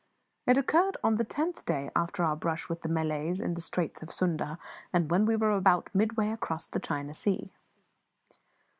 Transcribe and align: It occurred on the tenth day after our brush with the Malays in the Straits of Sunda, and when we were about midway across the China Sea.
It 0.47 0.57
occurred 0.57 0.97
on 1.03 1.17
the 1.17 1.23
tenth 1.23 1.63
day 1.63 1.91
after 1.95 2.23
our 2.23 2.35
brush 2.35 2.67
with 2.67 2.81
the 2.81 2.89
Malays 2.89 3.39
in 3.39 3.53
the 3.53 3.61
Straits 3.61 4.01
of 4.01 4.11
Sunda, 4.11 4.57
and 4.91 5.11
when 5.11 5.27
we 5.27 5.35
were 5.35 5.51
about 5.55 5.93
midway 5.93 6.29
across 6.31 6.65
the 6.65 6.79
China 6.79 7.13
Sea. 7.13 7.51